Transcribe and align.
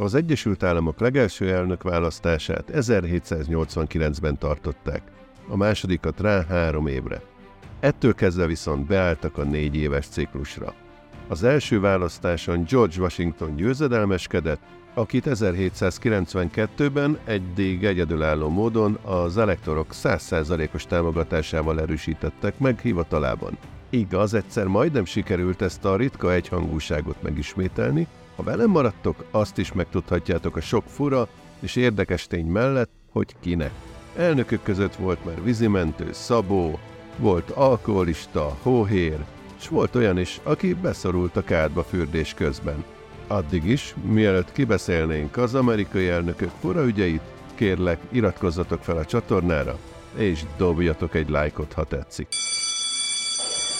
Az 0.00 0.14
Egyesült 0.14 0.62
Államok 0.62 1.00
legelső 1.00 1.52
elnök 1.52 1.82
választását 1.82 2.70
1789-ben 2.72 4.38
tartották, 4.38 5.02
a 5.48 5.56
másodikat 5.56 6.20
rá 6.20 6.44
három 6.48 6.86
évre. 6.86 7.22
Ettől 7.80 8.14
kezdve 8.14 8.46
viszont 8.46 8.86
beálltak 8.86 9.38
a 9.38 9.42
négy 9.42 9.76
éves 9.76 10.06
ciklusra. 10.06 10.74
Az 11.28 11.44
első 11.44 11.80
választáson 11.80 12.64
George 12.68 13.00
Washington 13.00 13.56
győzedelmeskedett, 13.56 14.60
akit 14.94 15.26
1792-ben 15.28 17.18
eddig 17.24 17.84
egyedülálló 17.84 18.48
módon 18.48 18.98
az 19.02 19.38
elektorok 19.38 19.86
100%-os 19.92 20.86
támogatásával 20.86 21.80
erősítettek 21.80 22.58
meg 22.58 22.80
hivatalában. 22.80 23.58
Igaz, 23.90 24.34
egyszer 24.34 24.66
majdnem 24.66 25.04
sikerült 25.04 25.62
ezt 25.62 25.84
a 25.84 25.96
ritka 25.96 26.32
egyhangúságot 26.32 27.22
megismételni, 27.22 28.06
ha 28.38 28.44
velem 28.44 28.70
maradtok, 28.70 29.24
azt 29.30 29.58
is 29.58 29.72
megtudhatjátok 29.72 30.56
a 30.56 30.60
sok 30.60 30.84
fura 30.86 31.28
és 31.60 31.76
érdekes 31.76 32.26
tény 32.26 32.46
mellett, 32.46 32.90
hogy 33.12 33.34
kinek. 33.40 33.70
Elnökök 34.16 34.62
között 34.62 34.94
volt 34.94 35.24
már 35.24 35.44
vízimentő, 35.44 36.12
Szabó, 36.12 36.78
volt 37.16 37.50
alkoholista, 37.50 38.56
hóhér, 38.62 39.18
és 39.58 39.68
volt 39.68 39.94
olyan 39.94 40.18
is, 40.18 40.40
aki 40.42 40.74
beszorult 40.74 41.36
a 41.36 41.42
kádba 41.42 41.82
fürdés 41.82 42.34
közben. 42.34 42.84
Addig 43.26 43.64
is, 43.64 43.94
mielőtt 44.02 44.52
kibeszélnénk 44.52 45.36
az 45.36 45.54
amerikai 45.54 46.08
elnökök 46.08 46.50
fura 46.60 46.86
ügyeit, 46.86 47.22
kérlek, 47.54 47.98
iratkozzatok 48.10 48.82
fel 48.82 48.96
a 48.96 49.04
csatornára, 49.04 49.78
és 50.16 50.44
dobjatok 50.56 51.14
egy 51.14 51.28
lájkot, 51.28 51.72
ha 51.72 51.84
tetszik. 51.84 52.28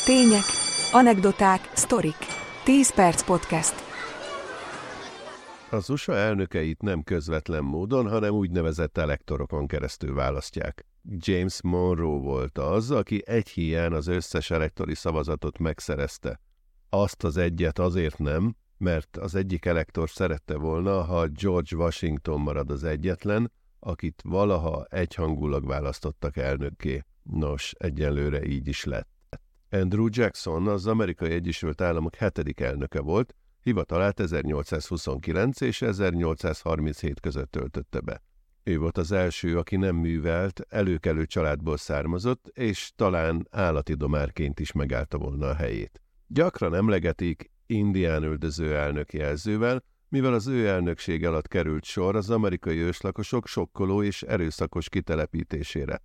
Tények, 0.04 0.44
anekdoták, 0.92 1.70
sztorik. 1.72 2.16
10 2.64 2.94
perc 2.94 3.22
podcast. 3.22 3.87
Az 5.70 5.90
USA 5.90 6.14
elnökeit 6.14 6.82
nem 6.82 7.02
közvetlen 7.02 7.64
módon, 7.64 8.08
hanem 8.08 8.34
úgynevezett 8.34 8.98
elektorokon 8.98 9.66
keresztül 9.66 10.14
választják. 10.14 10.86
James 11.02 11.62
Monroe 11.62 12.20
volt 12.20 12.58
az, 12.58 12.90
aki 12.90 13.22
egy 13.26 13.48
híján 13.48 13.92
az 13.92 14.06
összes 14.06 14.50
elektori 14.50 14.94
szavazatot 14.94 15.58
megszerezte. 15.58 16.40
Azt 16.88 17.24
az 17.24 17.36
egyet 17.36 17.78
azért 17.78 18.18
nem, 18.18 18.56
mert 18.78 19.16
az 19.16 19.34
egyik 19.34 19.64
elektor 19.64 20.10
szerette 20.10 20.56
volna, 20.56 21.02
ha 21.02 21.26
George 21.26 21.76
Washington 21.76 22.40
marad 22.40 22.70
az 22.70 22.84
egyetlen, 22.84 23.52
akit 23.78 24.22
valaha 24.24 24.84
egyhangulag 24.84 25.66
választottak 25.66 26.36
elnökké. 26.36 27.02
Nos, 27.22 27.74
egyelőre 27.78 28.44
így 28.44 28.68
is 28.68 28.84
lett. 28.84 29.40
Andrew 29.70 30.06
Jackson 30.10 30.68
az 30.68 30.86
Amerikai 30.86 31.30
Egyesült 31.32 31.80
Államok 31.80 32.14
hetedik 32.14 32.60
elnöke 32.60 33.00
volt, 33.00 33.34
hivatalát 33.68 34.20
1829 34.20 35.60
és 35.60 35.82
1837 35.82 37.20
között 37.20 37.50
töltötte 37.50 38.00
be. 38.00 38.22
Ő 38.62 38.78
volt 38.78 38.98
az 38.98 39.12
első, 39.12 39.58
aki 39.58 39.76
nem 39.76 39.96
művelt, 39.96 40.60
előkelő 40.68 41.26
családból 41.26 41.76
származott, 41.76 42.48
és 42.48 42.92
talán 42.96 43.46
állati 43.50 43.94
domárként 43.94 44.60
is 44.60 44.72
megállta 44.72 45.18
volna 45.18 45.46
a 45.46 45.54
helyét. 45.54 46.02
Gyakran 46.26 46.74
emlegetik 46.74 47.50
indián 47.66 48.22
üldöző 48.22 48.76
elnök 48.76 49.12
jelzővel, 49.12 49.84
mivel 50.08 50.34
az 50.34 50.46
ő 50.46 50.66
elnökség 50.68 51.24
alatt 51.24 51.48
került 51.48 51.84
sor 51.84 52.16
az 52.16 52.30
amerikai 52.30 52.78
őslakosok 52.78 53.46
sokkoló 53.46 54.02
és 54.02 54.22
erőszakos 54.22 54.88
kitelepítésére. 54.88 56.02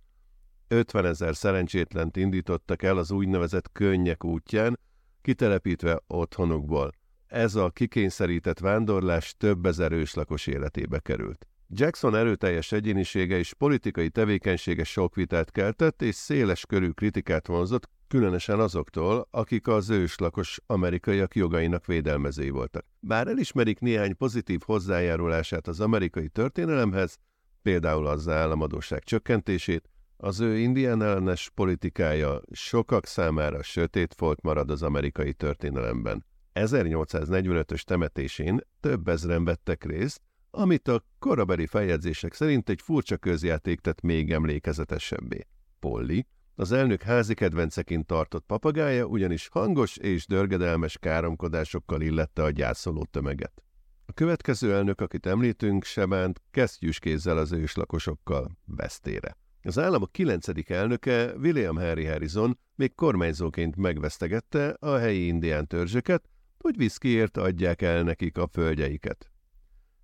50 0.68 1.04
ezer 1.04 1.36
szerencsétlent 1.36 2.16
indítottak 2.16 2.82
el 2.82 2.98
az 2.98 3.10
úgynevezett 3.10 3.72
könnyek 3.72 4.24
útján, 4.24 4.78
kitelepítve 5.22 6.00
otthonukból. 6.06 6.92
Ez 7.34 7.54
a 7.54 7.70
kikényszerített 7.70 8.58
vándorlás 8.58 9.34
több 9.38 9.66
ezer 9.66 9.92
őslakos 9.92 10.46
életébe 10.46 10.98
került. 10.98 11.46
Jackson 11.68 12.14
erőteljes 12.14 12.72
egyénisége 12.72 13.38
és 13.38 13.54
politikai 13.54 14.08
tevékenysége 14.08 14.84
sok 14.84 15.14
vitát 15.14 15.50
keltett, 15.50 16.02
és 16.02 16.14
széles 16.14 16.66
körű 16.66 16.90
kritikát 16.90 17.46
vonzott, 17.46 17.88
különösen 18.08 18.60
azoktól, 18.60 19.28
akik 19.30 19.68
az 19.68 19.90
őslakos 19.90 20.60
amerikaiak 20.66 21.34
jogainak 21.34 21.86
védelmezői 21.86 22.50
voltak. 22.50 22.86
Bár 23.00 23.26
elismerik 23.26 23.78
néhány 23.78 24.16
pozitív 24.16 24.60
hozzájárulását 24.64 25.68
az 25.68 25.80
amerikai 25.80 26.28
történelemhez, 26.28 27.18
például 27.62 28.06
az 28.06 28.28
államadóság 28.28 29.02
csökkentését, 29.02 29.90
az 30.16 30.40
ő 30.40 30.58
indián 30.58 31.02
ellenes 31.02 31.50
politikája 31.54 32.40
sokak 32.52 33.06
számára 33.06 33.62
sötét 33.62 34.14
folt 34.14 34.42
marad 34.42 34.70
az 34.70 34.82
amerikai 34.82 35.32
történelemben. 35.32 36.24
1845-ös 36.54 37.80
temetésén 37.82 38.60
több 38.80 39.08
ezren 39.08 39.44
vettek 39.44 39.84
részt, 39.84 40.20
amit 40.50 40.88
a 40.88 41.04
korabeli 41.18 41.66
feljegyzések 41.66 42.34
szerint 42.34 42.68
egy 42.68 42.80
furcsa 42.80 43.16
közjáték 43.16 43.80
tett 43.80 44.00
még 44.00 44.32
emlékezetesebbé. 44.32 45.46
Polly, 45.78 46.26
az 46.54 46.72
elnök 46.72 47.02
házi 47.02 47.34
kedvenceként 47.34 48.06
tartott 48.06 48.46
papagája 48.46 49.04
ugyanis 49.04 49.48
hangos 49.48 49.96
és 49.96 50.26
dörgedelmes 50.26 50.98
káromkodásokkal 50.98 52.00
illette 52.00 52.42
a 52.42 52.50
gyászoló 52.50 53.04
tömeget. 53.10 53.64
A 54.06 54.12
következő 54.12 54.74
elnök, 54.74 55.00
akit 55.00 55.26
említünk, 55.26 55.84
sebánt 55.84 56.42
kesztyűs 56.50 56.98
kézzel 56.98 57.38
az 57.38 57.52
őslakosokkal 57.52 58.58
vesztére. 58.64 59.36
Az 59.62 59.78
államok 59.78 60.12
kilencedik 60.12 60.70
elnöke, 60.70 61.32
William 61.36 61.76
Henry 61.76 62.04
Harrison 62.04 62.58
még 62.74 62.94
kormányzóként 62.94 63.76
megvesztegette 63.76 64.76
a 64.80 64.96
helyi 64.96 65.26
indián 65.26 65.66
törzsöket, 65.66 66.28
hogy 66.64 66.76
viszkiért 66.76 67.36
adják 67.36 67.82
el 67.82 68.02
nekik 68.02 68.38
a 68.38 68.46
földjeiket. 68.46 69.30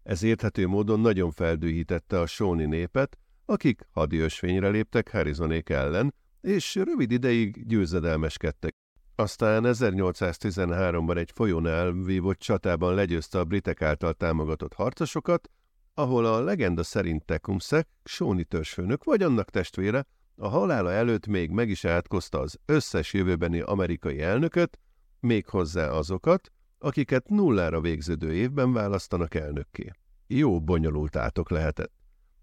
Ez 0.02 0.22
érthető 0.22 0.66
módon 0.66 1.00
nagyon 1.00 1.30
feldühítette 1.30 2.20
a 2.20 2.26
sóni 2.26 2.64
népet, 2.64 3.18
akik 3.44 3.86
hadiösvényre 3.90 4.68
léptek 4.68 5.10
Harrisonék 5.10 5.68
ellen, 5.68 6.14
és 6.40 6.74
rövid 6.74 7.10
ideig 7.10 7.66
győzedelmeskedtek. 7.66 8.74
Aztán 9.14 9.62
1813-ban 9.66 11.16
egy 11.16 11.30
folyónál 11.34 11.92
vívott 11.92 12.38
csatában 12.38 12.94
legyőzte 12.94 13.38
a 13.38 13.44
britek 13.44 13.82
által 13.82 14.12
támogatott 14.12 14.74
harcosokat, 14.74 15.50
ahol 15.94 16.26
a 16.26 16.40
legenda 16.40 16.82
szerint 16.82 17.24
Tecumseh, 17.24 17.82
Sóni 18.04 18.44
törzsfőnök 18.44 19.04
vagy 19.04 19.22
annak 19.22 19.50
testvére, 19.50 20.06
a 20.36 20.48
halála 20.48 20.92
előtt 20.92 21.26
még 21.26 21.50
meg 21.50 21.68
is 21.68 21.84
átkozta 21.84 22.38
az 22.40 22.58
összes 22.64 23.12
jövőbeni 23.12 23.60
amerikai 23.60 24.20
elnököt, 24.20 24.78
méghozzá 25.20 25.90
azokat, 25.90 26.52
akiket 26.78 27.28
nullára 27.28 27.80
végződő 27.80 28.34
évben 28.34 28.72
választanak 28.72 29.34
elnökké. 29.34 29.90
Jó 30.26 30.60
bonyolult 30.60 31.16
átok 31.16 31.50
lehetett. 31.50 31.92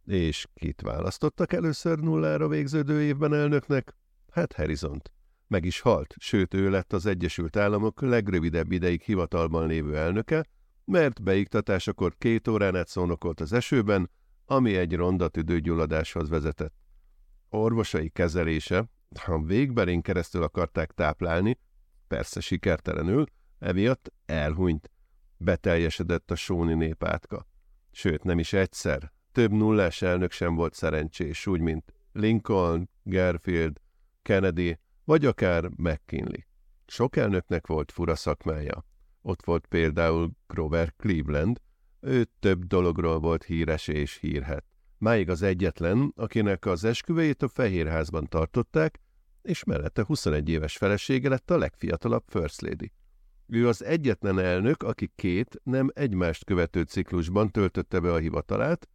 És 0.06 0.48
kit 0.54 0.82
választottak 0.82 1.54
először 1.54 2.00
nullára 2.00 2.48
végződő 2.48 3.02
évben 3.02 3.34
elnöknek? 3.34 3.96
Hát 4.32 4.54
Harrisont. 4.54 5.12
Meg 5.48 5.66
is 5.66 5.80
halt, 5.80 6.16
sőt 6.18 6.54
ő 6.54 6.70
lett 6.70 6.94
az 6.94 7.06
Egyesült 7.06 7.56
Államok 7.56 8.02
legrövidebb 8.02 8.72
ideig 8.72 9.02
hivatalban 9.02 9.68
lévő 9.68 9.98
elnöke, 9.98 10.46
mert 10.86 11.24
beiktatásakor 11.24 12.16
két 12.18 12.48
órán 12.48 12.76
át 12.76 12.88
szónokolt 12.88 13.42
az 13.42 13.54
esőben, 13.54 14.10
ami 14.46 14.76
egy 14.76 14.96
ronda 14.96 15.28
tüdőgyulladáshoz 15.28 16.30
vezetett. 16.30 16.74
Orvosai 17.50 18.10
kezelése, 18.10 18.90
ha 19.20 19.42
végberén 19.42 20.02
keresztül 20.02 20.44
akarták 20.44 20.92
táplálni, 20.92 21.58
persze 22.08 22.40
sikertelenül, 22.40 23.26
emiatt 23.60 24.14
elhunyt. 24.26 24.92
Beteljesedett 25.38 26.32
a 26.32 26.36
sóni 26.36 26.74
népátka. 26.74 27.48
Sőt, 27.92 28.24
nem 28.24 28.40
is 28.40 28.54
egyszer. 28.54 29.12
Több 29.32 29.52
nullás 29.52 30.02
elnök 30.02 30.32
sem 30.32 30.56
volt 30.56 30.74
szerencsés, 30.74 31.48
úgy, 31.48 31.60
mint 31.60 31.94
Lincoln, 32.12 32.90
Garfield, 33.04 33.82
Kennedy, 34.22 34.80
vagy 35.04 35.26
akár 35.26 35.70
McKinley. 35.76 36.42
Sok 36.86 37.16
elnöknek 37.16 37.68
volt 37.68 37.92
fura 37.92 38.16
szakmája. 38.16 38.86
Ott 39.22 39.46
volt 39.46 39.66
például 39.68 40.32
Grover 40.48 40.94
Cleveland, 40.98 41.62
ő 42.00 42.26
több 42.40 42.64
dologról 42.64 43.20
volt 43.20 43.44
híres 43.44 43.88
és 43.88 44.18
hírhet. 44.18 44.66
Máig 44.98 45.30
az 45.30 45.42
egyetlen, 45.42 46.14
akinek 46.16 46.66
az 46.66 46.84
esküvőjét 46.84 47.42
a 47.44 47.48
Fehérházban 47.48 48.28
tartották, 48.28 49.00
és 49.48 49.64
mellette 49.64 50.04
21 50.06 50.50
éves 50.50 50.78
felesége 50.78 51.30
lett 51.30 51.52
a 51.52 51.58
legfiatalabb 51.58 52.24
First 52.28 52.62
Lady. 52.62 52.92
Ő 53.48 53.68
az 53.68 53.84
egyetlen 53.84 54.40
elnök, 54.40 54.84
aki 54.84 55.12
két 55.16 55.62
nem 55.64 55.90
egymást 55.94 56.44
követő 56.44 56.82
ciklusban 56.82 57.52
töltötte 57.52 58.00
be 58.00 58.14
a 58.14 58.18
hivatalát, 58.18 58.90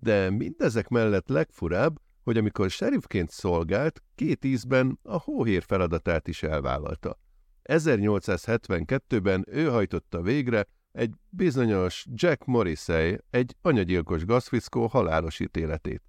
de 0.00 0.30
mindezek 0.30 0.88
mellett 0.88 1.28
legfurább, 1.28 2.00
hogy 2.22 2.36
amikor 2.36 2.70
sheriffként 2.70 3.30
szolgált, 3.30 4.02
két 4.14 4.44
ízben 4.44 4.98
a 5.02 5.20
hóhér 5.20 5.62
feladatát 5.62 6.28
is 6.28 6.42
elvállalta. 6.42 7.18
1872-ben 7.64 9.44
ő 9.48 9.68
hajtotta 9.68 10.22
végre 10.22 10.66
egy 10.92 11.14
bizonyos 11.28 12.06
Jack 12.14 12.44
Morrissey, 12.44 13.16
egy 13.30 13.56
anyagyilkos 13.62 14.24
gazfiszkó 14.24 14.86
halálos 14.86 15.40
ítéletét. 15.40 16.02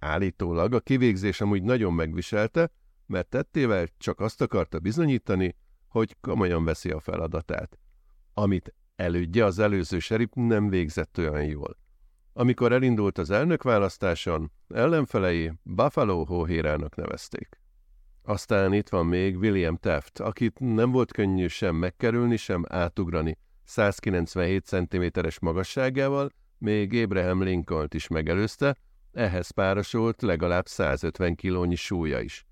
Állítólag 0.00 0.74
a 0.74 0.80
kivégzés 0.80 1.40
amúgy 1.40 1.62
nagyon 1.62 1.92
megviselte, 1.92 2.70
mert 3.06 3.28
tettével 3.28 3.86
csak 3.98 4.20
azt 4.20 4.40
akarta 4.40 4.78
bizonyítani, 4.78 5.56
hogy 5.88 6.16
komolyan 6.20 6.64
veszi 6.64 6.90
a 6.90 7.00
feladatát. 7.00 7.78
Amit 8.34 8.74
Elődje 9.00 9.44
az 9.44 9.58
előző 9.58 9.98
serip 9.98 10.34
nem 10.34 10.68
végzett 10.68 11.18
olyan 11.18 11.44
jól. 11.44 11.76
Amikor 12.32 12.72
elindult 12.72 13.18
az 13.18 13.30
elnökválasztáson, 13.30 14.52
ellenfelei 14.68 15.52
Buffalo 15.62 16.24
hóhérának 16.24 16.96
nevezték. 16.96 17.60
Aztán 18.22 18.72
itt 18.72 18.88
van 18.88 19.06
még 19.06 19.36
William 19.36 19.76
Taft, 19.76 20.20
akit 20.20 20.58
nem 20.58 20.90
volt 20.90 21.12
könnyű 21.12 21.46
sem 21.46 21.76
megkerülni, 21.76 22.36
sem 22.36 22.64
átugrani. 22.68 23.38
197 23.64 24.64
cm-es 24.64 25.38
magasságával 25.38 26.30
még 26.58 27.02
Abraham 27.02 27.42
lincoln 27.42 27.88
is 27.90 28.08
megelőzte, 28.08 28.76
ehhez 29.12 29.50
párosult 29.50 30.22
legalább 30.22 30.66
150 30.66 31.34
kilónyi 31.34 31.74
súlya 31.74 32.20
is. 32.20 32.46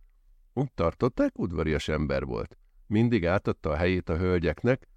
Úgy 0.52 0.72
tartották, 0.72 1.38
udvarias 1.38 1.88
ember 1.88 2.24
volt. 2.24 2.58
Mindig 2.86 3.26
átadta 3.26 3.70
a 3.70 3.76
helyét 3.76 4.08
a 4.08 4.16
hölgyeknek, 4.16 4.88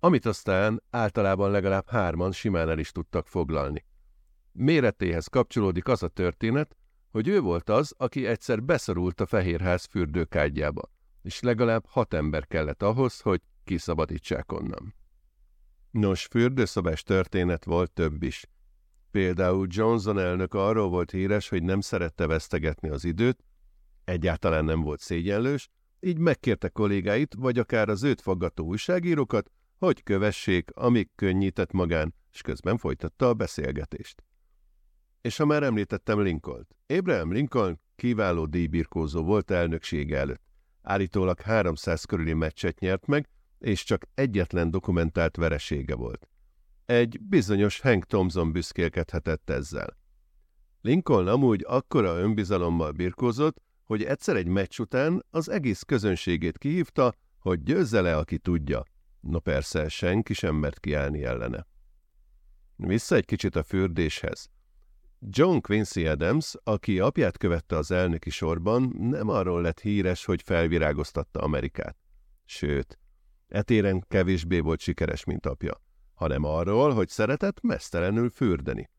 amit 0.00 0.26
aztán 0.26 0.82
általában 0.90 1.50
legalább 1.50 1.88
hárman 1.88 2.32
simán 2.32 2.68
el 2.68 2.78
is 2.78 2.90
tudtak 2.90 3.26
foglalni. 3.26 3.84
Méretéhez 4.52 5.26
kapcsolódik 5.26 5.88
az 5.88 6.02
a 6.02 6.08
történet, 6.08 6.76
hogy 7.10 7.28
ő 7.28 7.40
volt 7.40 7.70
az, 7.70 7.94
aki 7.96 8.26
egyszer 8.26 8.62
beszorult 8.62 9.20
a 9.20 9.26
Fehérház 9.26 9.84
fürdőkádjába, 9.84 10.90
és 11.22 11.40
legalább 11.40 11.84
hat 11.86 12.14
ember 12.14 12.46
kellett 12.46 12.82
ahhoz, 12.82 13.20
hogy 13.20 13.42
kiszabadítsák 13.64 14.52
onnan. 14.52 14.94
Nos, 15.90 16.26
fürdőszobás 16.26 17.02
történet 17.02 17.64
volt 17.64 17.92
több 17.92 18.22
is. 18.22 18.46
Például 19.10 19.66
Johnson 19.70 20.18
elnök 20.18 20.54
arról 20.54 20.88
volt 20.88 21.10
híres, 21.10 21.48
hogy 21.48 21.62
nem 21.62 21.80
szerette 21.80 22.26
vesztegetni 22.26 22.88
az 22.88 23.04
időt, 23.04 23.44
egyáltalán 24.04 24.64
nem 24.64 24.80
volt 24.80 25.00
szégyenlős, 25.00 25.68
így 26.00 26.18
megkérte 26.18 26.68
kollégáit, 26.68 27.34
vagy 27.38 27.58
akár 27.58 27.88
az 27.88 28.02
őt 28.02 28.20
faggató 28.20 28.64
újságírókat, 28.64 29.50
hogy 29.78 30.02
kövessék, 30.02 30.70
amíg 30.74 31.08
könnyített 31.14 31.72
magán, 31.72 32.14
és 32.32 32.40
közben 32.40 32.76
folytatta 32.76 33.28
a 33.28 33.34
beszélgetést. 33.34 34.22
És 35.20 35.36
ha 35.36 35.44
már 35.44 35.62
említettem 35.62 36.22
Lincoln-t, 36.22 36.76
Abraham 36.86 37.32
Lincoln 37.32 37.80
kiváló 37.96 38.46
díjbirkózó 38.46 39.22
volt 39.22 39.50
elnöksége 39.50 40.18
előtt. 40.18 40.42
Állítólag 40.82 41.40
300 41.40 42.04
körüli 42.04 42.34
meccset 42.34 42.78
nyert 42.78 43.06
meg, 43.06 43.28
és 43.58 43.84
csak 43.84 44.02
egyetlen 44.14 44.70
dokumentált 44.70 45.36
veresége 45.36 45.94
volt. 45.94 46.28
Egy 46.88 47.20
bizonyos 47.20 47.80
Hank 47.80 48.04
Thompson 48.04 48.52
büszkélkedhetett 48.52 49.50
ezzel. 49.50 49.96
Lincoln 50.80 51.26
amúgy 51.26 51.64
akkora 51.66 52.18
önbizalommal 52.18 52.92
birkózott, 52.92 53.62
hogy 53.84 54.04
egyszer 54.04 54.36
egy 54.36 54.46
meccs 54.46 54.78
után 54.78 55.24
az 55.30 55.48
egész 55.48 55.82
közönségét 55.82 56.58
kihívta, 56.58 57.14
hogy 57.38 57.62
győzze 57.62 58.00
le, 58.00 58.16
aki 58.16 58.38
tudja. 58.38 58.82
No 59.20 59.38
persze, 59.38 59.88
senki 59.88 60.34
sem 60.34 60.54
mert 60.54 60.80
kiállni 60.80 61.24
ellene. 61.24 61.66
Vissza 62.76 63.14
egy 63.14 63.24
kicsit 63.24 63.56
a 63.56 63.62
fürdéshez. 63.62 64.50
John 65.20 65.58
Quincy 65.58 66.06
Adams, 66.06 66.54
aki 66.62 66.98
apját 66.98 67.38
követte 67.38 67.76
az 67.76 67.90
elnöki 67.90 68.30
sorban, 68.30 68.96
nem 68.98 69.28
arról 69.28 69.62
lett 69.62 69.80
híres, 69.80 70.24
hogy 70.24 70.42
felvirágoztatta 70.42 71.40
Amerikát. 71.40 71.96
Sőt, 72.44 72.98
etéren 73.48 74.04
kevésbé 74.08 74.58
volt 74.58 74.80
sikeres, 74.80 75.24
mint 75.24 75.46
apja, 75.46 75.86
hanem 76.18 76.44
arról, 76.44 76.94
hogy 76.94 77.08
szeretett 77.08 77.60
mesztelenül 77.60 78.30
fürdeni. 78.30 78.90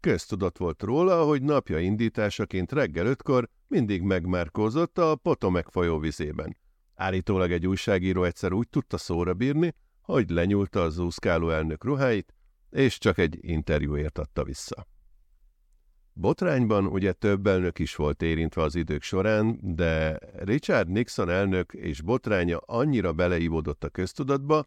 Köztudott 0.00 0.58
volt 0.58 0.82
róla, 0.82 1.24
hogy 1.24 1.42
napja 1.42 1.78
indításaként 1.78 2.72
reggel 2.72 3.06
ötkor 3.06 3.48
mindig 3.66 4.02
megmárkózott 4.02 4.98
a 4.98 5.16
Potomac 5.16 5.70
folyóvizében. 5.70 6.56
Állítólag 6.94 7.52
egy 7.52 7.66
újságíró 7.66 8.24
egyszer 8.24 8.52
úgy 8.52 8.68
tudta 8.68 8.98
szóra 8.98 9.34
bírni, 9.34 9.74
hogy 10.00 10.30
lenyúlta 10.30 10.82
az 10.82 10.98
úszkáló 10.98 11.50
elnök 11.50 11.84
ruháit, 11.84 12.34
és 12.70 12.98
csak 12.98 13.18
egy 13.18 13.38
interjúért 13.40 14.18
adta 14.18 14.44
vissza. 14.44 14.86
Botrányban 16.12 16.86
ugye 16.86 17.12
több 17.12 17.46
elnök 17.46 17.78
is 17.78 17.94
volt 17.94 18.22
érintve 18.22 18.62
az 18.62 18.74
idők 18.74 19.02
során, 19.02 19.58
de 19.62 20.18
Richard 20.38 20.88
Nixon 20.88 21.28
elnök 21.28 21.72
és 21.72 22.00
botránya 22.00 22.58
annyira 22.58 23.12
beleívódott 23.12 23.84
a 23.84 23.88
köztudatba, 23.88 24.64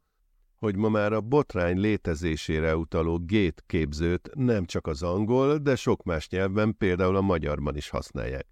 hogy 0.63 0.75
ma 0.75 0.89
már 0.89 1.13
a 1.13 1.21
botrány 1.21 1.79
létezésére 1.79 2.75
utaló 2.75 3.17
gét 3.17 3.63
képzőt 3.65 4.29
nem 4.33 4.65
csak 4.65 4.87
az 4.87 5.03
angol, 5.03 5.57
de 5.57 5.75
sok 5.75 6.03
más 6.03 6.29
nyelvben, 6.29 6.77
például 6.77 7.15
a 7.15 7.21
magyarban 7.21 7.75
is 7.75 7.89
használják. 7.89 8.47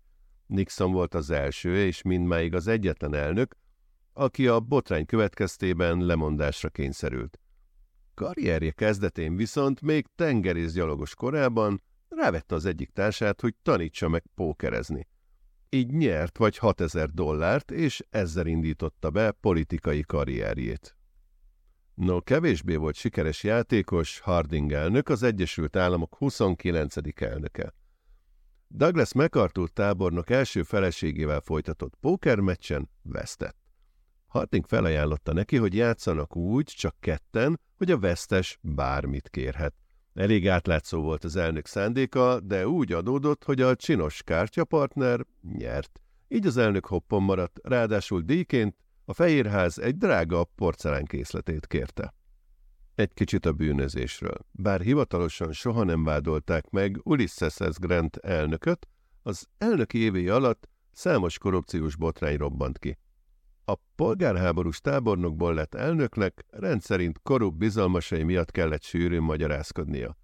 Nixon 0.46 0.92
volt 0.92 1.13
az 1.13 1.30
első 1.30 1.78
és 1.78 2.02
mindmáig 2.02 2.54
az 2.54 2.68
egyetlen 2.68 3.13
elnök, 3.13 3.56
aki 4.13 4.48
a 4.48 4.60
botrány 4.60 5.06
következtében 5.06 6.06
lemondásra 6.06 6.69
kényszerült. 6.69 7.40
Karrierje 8.13 8.72
kezdetén 8.72 9.36
viszont 9.36 9.81
még 9.81 10.06
tengerészgyalogos 10.16 11.16
korában 11.16 11.81
rávette 12.10 12.56
az 12.56 12.66
egyik 12.66 12.90
társát, 12.90 13.42
hogy 13.42 13.56
tanítsa 13.62 14.08
meg 14.10 14.24
pókerezni. 14.36 15.08
Így 15.69 15.92
nyert 15.92 16.38
vagy 16.38 16.58
6000 16.58 17.10
dollárt, 17.10 17.72
és 17.72 18.04
ezzel 18.10 18.48
indította 18.48 19.10
be 19.10 19.31
politikai 19.31 20.02
karrierjét. 20.02 20.96
No, 21.93 22.21
kevésbé 22.21 22.75
volt 22.75 22.95
sikeres 22.95 23.43
játékos 23.43 24.19
Harding 24.19 24.71
elnök, 24.71 25.09
az 25.09 25.23
Egyesült 25.23 25.75
Államok 25.75 26.15
29. 26.15 27.21
elnöke. 27.21 27.73
Douglas 28.67 29.13
MacArthur 29.13 29.69
tábornok 29.69 30.29
első 30.29 30.63
feleségével 30.63 31.41
folytatott 31.41 31.93
pókermeccsen 31.99 32.89
vesztett. 33.01 33.57
Harding 34.27 34.65
felajánlotta 34.65 35.33
neki, 35.33 35.57
hogy 35.57 35.75
játszanak 35.75 36.35
úgy, 36.35 36.65
csak 36.65 36.95
ketten, 36.99 37.59
hogy 37.77 37.91
a 37.91 37.99
vesztes 37.99 38.57
bármit 38.61 39.29
kérhet. 39.29 39.73
Elég 40.13 40.49
átlátszó 40.49 41.01
volt 41.01 41.23
az 41.23 41.35
elnök 41.35 41.65
szándéka, 41.65 42.39
de 42.39 42.67
úgy 42.67 42.91
adódott, 42.91 43.43
hogy 43.43 43.61
a 43.61 43.75
csinos 43.75 44.23
kártyapartner 44.23 45.25
nyert. 45.41 46.01
Így 46.27 46.45
az 46.45 46.57
elnök 46.57 46.85
hoppon 46.85 47.23
maradt, 47.23 47.59
ráadásul 47.63 48.21
díjként 48.21 48.75
a 49.06 49.13
Fehérház 49.13 49.80
egy 49.80 49.98
drága 49.98 50.44
porcelánkészletét 50.44 51.68
kérte. 51.68 52.13
Egy 52.95 53.13
kicsit 53.13 53.45
a 53.45 53.53
bűnözésről. 53.53 54.38
Bár 54.51 54.81
hivatalosan 54.81 55.51
soha 55.51 55.83
nem 55.83 56.03
vádolták 56.03 56.69
meg 56.69 57.00
Ulysses 57.03 57.53
S. 57.53 57.77
Grant 57.80 58.18
elnököt, 58.18 58.88
az 59.24 59.48
elnöki 59.57 59.98
évi 59.98 60.30
alatt 60.30 60.69
számos 60.92 61.38
korrupciós 61.38 61.95
botrány 61.95 62.38
robbant 62.38 62.77
ki. 62.77 62.98
A 63.65 63.75
polgárháborús 63.95 64.80
tábornokból 64.80 65.53
lett 65.53 65.74
elnöknek, 65.75 66.45
rendszerint 66.50 67.19
korrupt 67.24 67.57
bizalmasai 67.57 68.24
miatt 68.24 68.51
kellett 68.51 68.83
sűrűn 68.83 69.21
magyarázkodnia. 69.21 70.17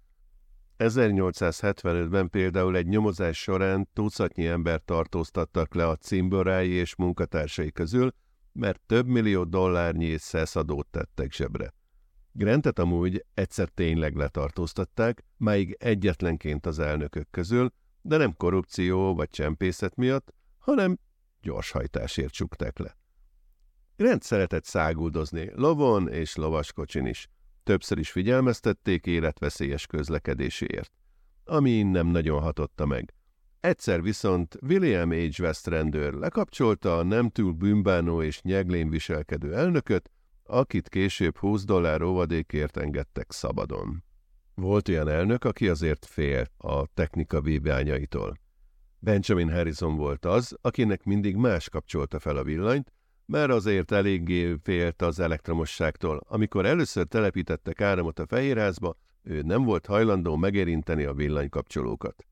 1875-ben 0.78 2.30
például 2.30 2.76
egy 2.76 2.86
nyomozás 2.86 3.38
során 3.38 3.88
tucatnyi 3.92 4.46
ember 4.46 4.82
tartóztattak 4.84 5.74
le 5.74 5.86
a 5.86 5.96
cimborái 5.96 6.70
és 6.70 6.96
munkatársai 6.96 7.72
közül, 7.72 8.14
mert 8.58 8.80
több 8.86 9.06
millió 9.06 9.44
dollárnyi 9.44 10.16
szeszadót 10.16 10.86
tettek 10.86 11.32
zsebre. 11.32 11.74
Grantet 12.32 12.78
amúgy 12.78 13.24
egyszer 13.34 13.68
tényleg 13.68 14.14
letartóztatták, 14.14 15.24
máig 15.36 15.76
egyetlenként 15.78 16.66
az 16.66 16.78
elnökök 16.78 17.30
közül, 17.30 17.72
de 18.02 18.16
nem 18.16 18.36
korrupció 18.36 19.14
vagy 19.14 19.30
csempészet 19.30 19.96
miatt, 19.96 20.34
hanem 20.58 20.98
gyorshajtásért 21.40 22.32
csukták 22.32 22.78
le. 22.78 22.96
Grant 23.96 24.22
szeretett 24.22 24.64
száguldozni, 24.64 25.50
lovon 25.54 26.08
és 26.08 26.36
lovaskocsin 26.36 27.06
is. 27.06 27.28
Többször 27.62 27.98
is 27.98 28.10
figyelmeztették 28.10 29.06
életveszélyes 29.06 29.86
közlekedéséért, 29.86 30.92
ami 31.44 31.82
nem 31.82 32.06
nagyon 32.06 32.40
hatotta 32.40 32.86
meg. 32.86 33.14
Egyszer 33.60 34.02
viszont 34.02 34.56
William 34.68 35.10
H. 35.10 35.40
West 35.40 35.66
rendőr 35.66 36.12
lekapcsolta 36.12 36.98
a 36.98 37.02
nem 37.02 37.28
túl 37.28 37.52
bűnbánó 37.52 38.22
és 38.22 38.42
nyeglén 38.42 38.90
viselkedő 38.90 39.54
elnököt, 39.54 40.10
akit 40.44 40.88
később 40.88 41.36
20 41.36 41.64
dollár 41.64 42.02
óvadékért 42.02 42.76
engedtek 42.76 43.32
szabadon. 43.32 44.04
Volt 44.54 44.88
olyan 44.88 45.08
elnök, 45.08 45.44
aki 45.44 45.68
azért 45.68 46.06
fél 46.06 46.46
a 46.56 46.86
technika 46.94 47.40
víványaitól. 47.40 48.38
Benjamin 48.98 49.50
Harrison 49.50 49.96
volt 49.96 50.24
az, 50.24 50.56
akinek 50.60 51.04
mindig 51.04 51.36
más 51.36 51.68
kapcsolta 51.68 52.18
fel 52.18 52.36
a 52.36 52.44
villanyt, 52.44 52.92
mert 53.26 53.50
azért 53.50 53.92
eléggé 53.92 54.54
félt 54.62 55.02
az 55.02 55.20
elektromosságtól. 55.20 56.20
Amikor 56.28 56.66
először 56.66 57.06
telepítettek 57.06 57.80
áramot 57.80 58.18
a 58.18 58.26
fehérházba, 58.26 58.96
ő 59.22 59.42
nem 59.42 59.64
volt 59.64 59.86
hajlandó 59.86 60.36
megérinteni 60.36 61.04
a 61.04 61.14
villanykapcsolókat. 61.14 62.26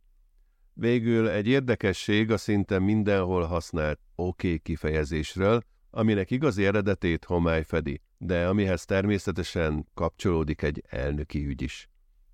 Végül 0.78 1.28
egy 1.28 1.46
érdekesség 1.46 2.30
a 2.30 2.36
szinte 2.36 2.78
mindenhol 2.78 3.44
használt 3.44 4.00
OK 4.14 4.42
kifejezésről, 4.62 5.60
aminek 5.90 6.30
igazi 6.30 6.64
eredetét 6.64 7.24
homály 7.24 7.62
fedi, 7.62 8.00
de 8.18 8.48
amihez 8.48 8.84
természetesen 8.84 9.86
kapcsolódik 9.94 10.62
egy 10.62 10.82
elnöki 10.88 11.46
ügy 11.46 11.62
is. 11.62 11.88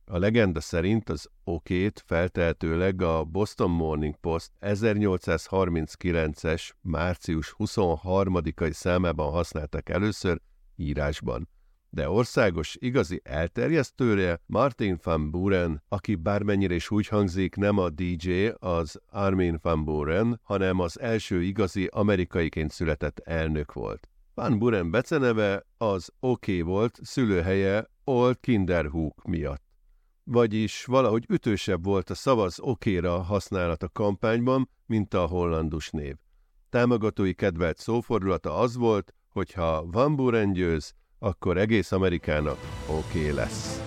A 0.05 0.19
legenda 0.19 0.61
szerint 0.61 1.09
az 1.09 1.29
okét 1.45 2.03
feltehetőleg 2.07 3.03
a 3.03 3.25
Boston 3.25 3.71
Morning 3.71 4.17
Post 4.17 4.51
1839-es 4.61 6.71
március 6.81 7.55
23-ai 7.59 8.73
számában 8.73 9.33
használtak 9.33 9.89
először 9.89 10.41
írásban. 10.77 11.49
De 11.95 12.09
országos 12.09 12.77
igazi 12.81 13.21
elterjesztőre 13.25 14.41
Martin 14.47 14.99
van 15.03 15.31
Buren, 15.31 15.83
aki 15.89 16.15
bármennyire 16.15 16.75
is 16.75 16.91
úgy 16.91 17.07
hangzik, 17.07 17.57
nem 17.57 17.79
a 17.79 17.89
DJ, 17.91 18.47
az 18.59 19.01
Armin 19.11 19.59
van 19.63 19.85
Buren, 19.85 20.41
hanem 20.43 20.81
az 20.81 21.01
első 21.01 21.43
igazi 21.43 21.87
amerikaiként 21.87 22.71
született 22.71 23.19
elnök 23.19 23.73
volt. 23.73 24.09
Van 24.35 24.59
Buren 24.59 24.91
beceneve 24.91 25.67
az 25.77 26.11
OK 26.21 26.47
volt 26.63 26.99
szülőhelye 27.03 27.87
Old 28.05 28.41
Kinderhook 28.41 29.25
miatt. 29.25 29.63
Vagyis 30.25 30.85
valahogy 30.85 31.25
ütősebb 31.29 31.85
volt 31.85 32.11
a 32.11 32.15
szavaz 32.15 32.61
okéra 32.61 33.23
használat 33.23 33.83
a 33.83 33.89
kampányban, 33.89 34.71
mint 34.87 35.15
a 35.15 35.27
hollandus 35.27 35.91
név. 35.91 36.17
Támogatói 36.71 37.35
kedvelt 37.35 37.79
szófordulata 37.79 38.57
az 38.57 38.77
volt, 38.77 39.15
hogy 39.29 39.53
ha 39.53 39.85
Van 39.87 40.17
Buren 40.17 40.53
győz, 40.53 40.95
akkor 41.23 41.57
egész 41.57 41.93
Amerikának 41.93 42.59
oké 42.87 43.19
okay 43.19 43.33
lesz. 43.33 43.82